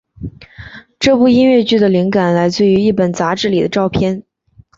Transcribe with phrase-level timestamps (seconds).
[0.97, 4.23] 这部音乐剧的灵感来自于一本杂志里的照片。